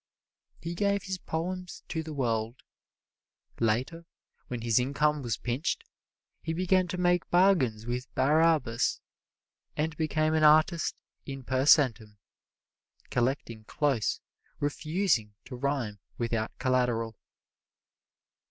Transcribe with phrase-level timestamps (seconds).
[0.63, 2.63] He gave his poems to the world.
[3.59, 4.07] Later,
[4.47, 5.83] when his income was pinched,
[6.41, 8.99] he began to make bargains with Barabbas
[9.77, 12.17] and became an artist in per centum,
[13.11, 14.21] collecting close,
[14.59, 17.15] refusing to rhyme without collateral.